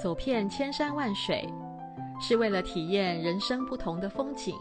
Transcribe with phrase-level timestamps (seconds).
[0.00, 1.46] 走遍千山万水，
[2.18, 4.54] 是为了体验人生不同的风景；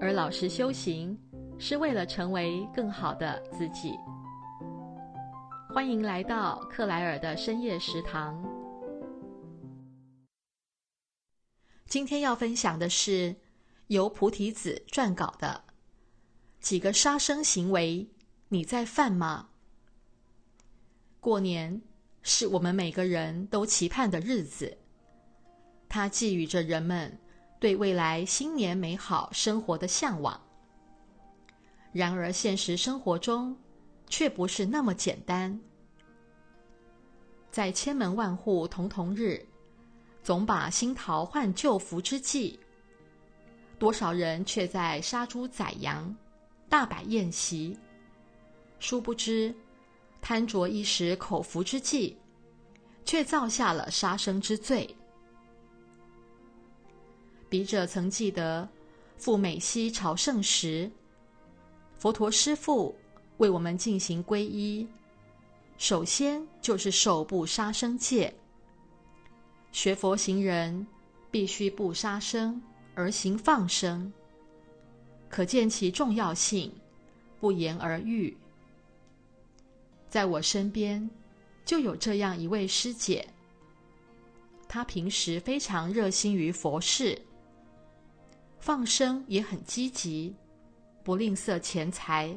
[0.00, 1.14] 而老实修行，
[1.58, 3.92] 是为了成为更好的自己。
[5.74, 8.42] 欢迎来到克莱尔的深夜食堂。
[11.84, 13.36] 今天要分享的是
[13.88, 15.62] 由菩提子撰稿的
[16.60, 18.08] 几个杀生行为，
[18.48, 19.50] 你在犯吗？
[21.20, 21.82] 过年
[22.26, 24.76] 是我们每个人都期盼的日子，
[25.90, 27.16] 它寄予着人们
[27.60, 30.40] 对未来新年美好生活的向往。
[31.92, 33.54] 然而，现实生活中，
[34.08, 35.60] 却不是那么简单。
[37.50, 39.46] 在千门万户曈曈日，
[40.22, 42.58] 总把新桃换旧符之际，
[43.78, 46.12] 多少人却在杀猪宰羊，
[46.70, 47.78] 大摆宴席。
[48.80, 49.54] 殊不知，
[50.26, 52.16] 贪着一时口福之际，
[53.04, 54.96] 却造下了杀生之罪。
[57.50, 58.66] 笔者曾记得，
[59.18, 60.90] 赴美西朝圣时，
[61.98, 62.96] 佛陀师父
[63.36, 64.88] 为我们进行皈依，
[65.76, 68.34] 首先就是受不杀生戒。
[69.72, 70.86] 学佛行人
[71.30, 72.62] 必须不杀生
[72.94, 74.10] 而行放生，
[75.28, 76.72] 可见其重要性，
[77.38, 78.34] 不言而喻。
[80.14, 81.10] 在我身边
[81.64, 83.28] 就有这样一位师姐，
[84.68, 87.20] 她平时非常热心于佛事，
[88.60, 90.32] 放生也很积极。
[91.02, 92.32] 不吝啬钱财，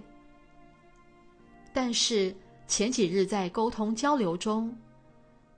[1.72, 2.36] 但是
[2.68, 4.76] 前几日在沟通交流中，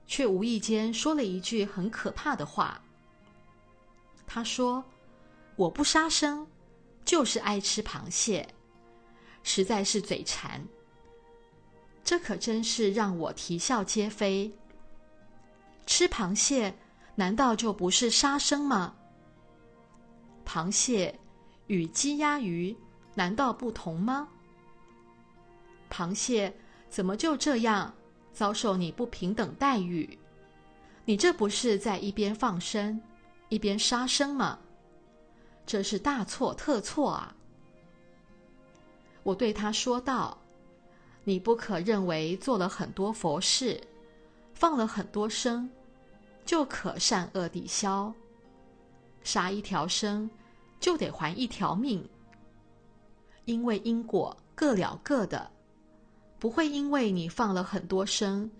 [0.06, 2.78] 却无意间说了一句很可怕的话。
[4.26, 4.84] 他说
[5.56, 6.46] ：“我不杀生，
[7.02, 8.46] 就是爱吃螃蟹，
[9.42, 10.62] 实在是嘴馋。”
[12.02, 14.50] 这可真是让我啼笑皆非。
[15.86, 16.74] 吃螃蟹
[17.14, 18.94] 难道就不是杀生吗？
[20.46, 21.18] 螃蟹
[21.66, 22.76] 与鸡鸭鱼。
[23.12, 24.28] 难道不同吗？
[25.90, 26.56] 螃蟹
[26.88, 27.92] 怎么就这样
[28.32, 30.16] 遭受你不平等待遇？
[31.04, 32.98] 你这不是在一边放生，
[33.48, 34.58] 一边杀生吗？
[35.66, 37.34] 这是大错特错啊！
[39.24, 40.39] 我对他说道
[41.30, 43.80] ：“你不可认为做了很多佛事，
[44.52, 45.70] 放了很多生，
[46.44, 48.12] 就可善恶抵消。
[49.22, 50.28] 杀一条生，
[50.80, 52.04] 就得还一条命。”
[53.46, 55.48] 因为因果各了各的，
[56.40, 58.50] 不会因为你放了很多生，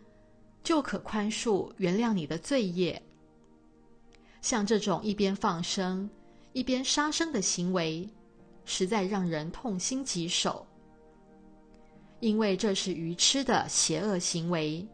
[0.63, 3.03] 就可宽恕原谅你的罪业。
[4.43, 6.09] 像这种一边放生
[6.53, 8.09] 一边杀生的行为，
[8.65, 10.65] 实在让人痛心疾首。
[12.21, 14.87] 因为这是愚痴的邪恶行为。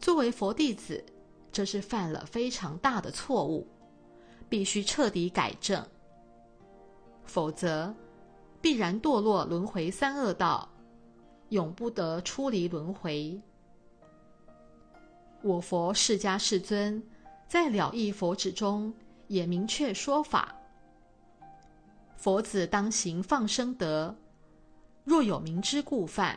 [0.00, 1.04] 作为佛弟子，
[1.52, 3.66] 这是犯了非常大的错误，
[4.48, 5.84] 必须彻底改正，
[7.24, 7.94] 否则，
[8.60, 10.68] 必然堕落轮回三恶道，
[11.50, 13.40] 永不得出离轮回。
[15.42, 17.02] 我佛释迦世尊
[17.48, 18.92] 在了义佛旨中
[19.28, 20.54] 也明确说法：
[22.16, 24.14] 佛子当行放生德，
[25.06, 26.36] 若有明知故犯，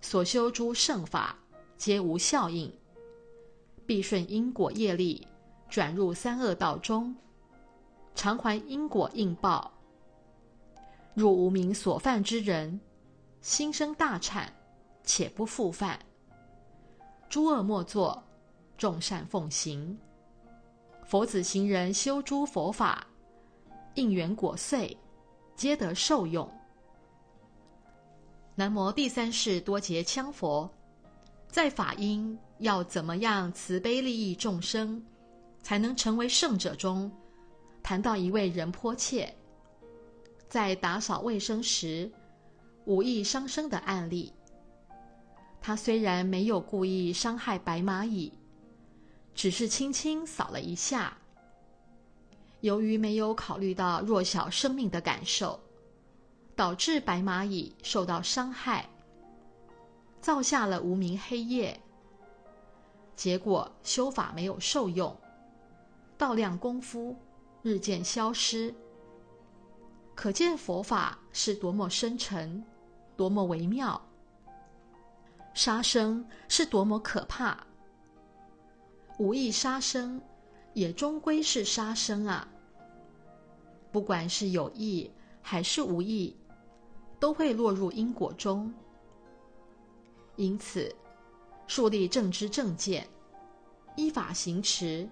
[0.00, 1.38] 所修诸圣法
[1.76, 2.76] 皆无效应，
[3.86, 5.24] 必顺因果业力
[5.68, 7.14] 转入三恶道中，
[8.16, 9.72] 偿还因果应报。
[11.14, 12.80] 若无名所犯之人，
[13.42, 14.48] 心生大忏，
[15.04, 15.96] 且不复犯。
[17.28, 18.20] 诸恶莫作，
[18.76, 19.96] 众善奉行。
[21.06, 23.06] 佛子行人修诸佛法，
[23.94, 24.96] 应缘果遂，
[25.54, 26.50] 皆得受用。
[28.58, 30.68] 南无第三世多杰羌佛，
[31.48, 35.00] 在法音要怎么样慈悲利益众生，
[35.62, 37.08] 才能成为圣者中，
[37.84, 39.32] 谈到一位仁波切。
[40.48, 42.10] 在打扫卫生时，
[42.84, 44.32] 无意伤生的案例。
[45.60, 48.32] 他虽然没有故意伤害白蚂蚁，
[49.36, 51.16] 只是轻轻扫了一下。
[52.62, 55.60] 由于没有考虑到弱小生命的感受，
[56.58, 58.84] 导致白蚂蚁受到伤害，
[60.20, 61.80] 造下了无明黑业。
[63.14, 65.16] 结果修法没有受用，
[66.16, 67.14] 道量功夫
[67.62, 68.74] 日渐消失。
[70.16, 72.60] 可见佛法是多么深沉，
[73.16, 74.02] 多么微妙。
[75.54, 77.56] 杀生是多么可怕。
[79.16, 80.20] 无意杀生，
[80.74, 82.48] 也终归是杀生啊。
[83.92, 85.08] 不管是有意
[85.40, 86.36] 还是无意，
[87.18, 88.72] 都会落入因果中。
[90.36, 90.94] 因此，
[91.66, 93.06] 树立正知正见，
[93.96, 95.08] 依法行持，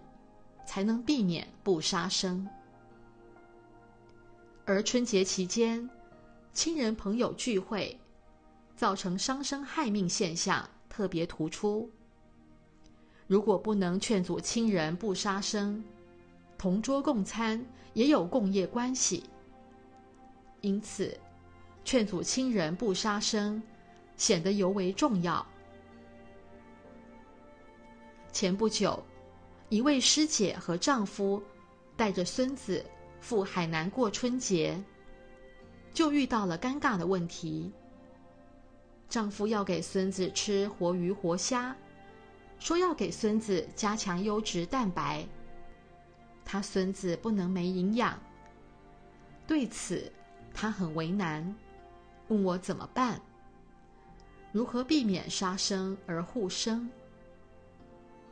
[0.65, 2.49] 才能避免不杀生。
[4.65, 5.89] 而春节期间，
[6.53, 7.99] 亲人朋友聚会，
[8.77, 11.91] 造成伤生害命现象特别突出。
[13.27, 15.83] 如果不能劝阻亲人不杀生，
[16.57, 19.25] 同桌共餐也有共业关系。
[20.61, 21.19] 因此，
[21.87, 23.63] 劝阻亲人不杀生
[24.17, 25.47] 显得尤为重要。
[28.33, 29.01] 前不久，
[29.69, 31.41] 一位师姐和丈夫
[31.97, 32.85] 带着孙子
[33.21, 34.77] 赴海南过春节，
[35.95, 37.73] 就遇到了尴尬的问题。
[39.09, 41.75] 丈夫要给孙子吃活鱼活虾，
[42.59, 45.25] 说要给孙子加强优质蛋白，
[46.45, 48.21] 他孙子不能没营养。
[49.47, 50.13] 对此，
[50.53, 51.55] 他很为难，
[52.29, 53.21] 问我怎么办？
[54.53, 56.89] 如何避免杀生而护生？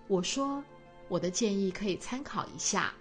[0.06, 0.62] 我说，
[1.08, 2.92] 我的建议可以参考一下。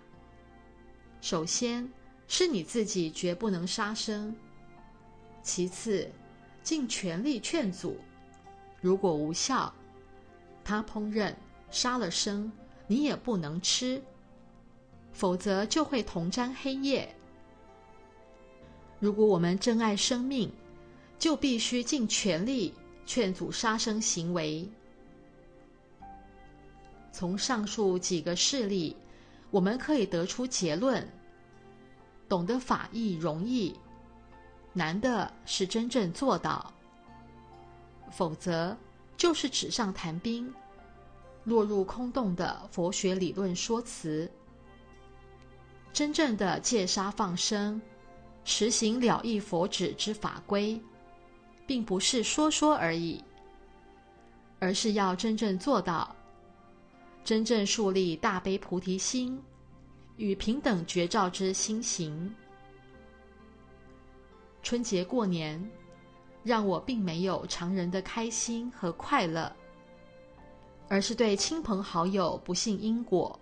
[1.21, 1.89] 首先
[2.27, 4.35] 是你自己绝不能杀生，
[5.41, 6.09] 其次
[6.61, 7.97] 尽全力劝阻。
[8.81, 9.73] 如果无效，
[10.63, 11.33] 他烹饪
[11.71, 12.51] 杀了生，
[12.87, 14.01] 你也不能吃，
[15.13, 17.15] 否则就会同沾黑业。
[18.99, 20.51] 如果我们珍爱生命，
[21.23, 22.73] 就必须尽全力
[23.05, 24.69] 劝阻杀生行为。
[27.13, 28.93] 从上述几个事例，
[29.49, 31.07] 我们可以得出结论：
[32.27, 33.73] 懂得法义容易，
[34.73, 36.73] 难的是真正做到。
[38.11, 38.75] 否则，
[39.15, 40.53] 就是纸上谈兵，
[41.45, 44.29] 落入空洞的佛学理论说辞。
[45.93, 47.81] 真正的戒杀放生，
[48.43, 50.77] 实行了义佛旨之法规，
[51.65, 53.23] 并不是说说而已，
[54.59, 56.15] 而是要真正做到。
[57.23, 59.41] 真正树立大悲菩提心
[60.17, 62.33] 与平等觉照之心行。
[64.61, 65.71] 春节过年，
[66.43, 69.49] 让我并没有常人的开心和快乐，
[70.89, 73.39] 而是对亲朋好友不信因果、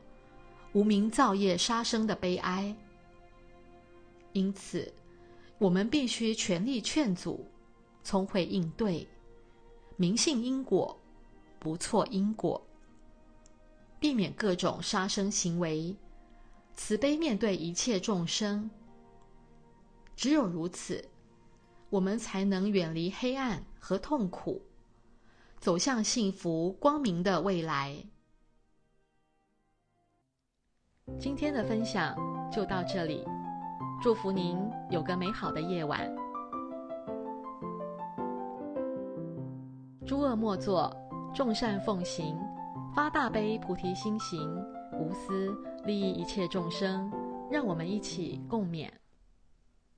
[0.74, 2.75] 无名造业杀生的悲哀。
[4.33, 4.94] 因此，
[5.57, 7.50] 我们必须全力劝阻，
[8.03, 9.07] 聪慧应对，
[9.95, 11.00] 明信因果，
[11.59, 12.62] 不错因果。
[14.00, 15.95] 避免各种杀生行为，
[16.74, 18.69] 慈悲面对一切众生。
[20.15, 21.07] 只有如此，
[21.89, 24.62] 我们才能远离黑暗和痛苦，
[25.59, 28.03] 走向幸福光明的未来。
[31.19, 32.15] 今天的分享
[32.51, 33.24] 就到这里，
[34.01, 34.57] 祝福您
[34.89, 36.20] 有个美好的夜晚。
[40.11, 40.93] 诸恶莫作，
[41.33, 42.37] 众善奉行。
[42.93, 44.53] 发大悲菩提心行，
[44.99, 45.55] 无私
[45.85, 47.09] 利益一切众生，
[47.49, 48.89] 让我们一起共勉。